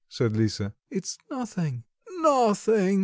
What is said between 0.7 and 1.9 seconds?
"it's nothing."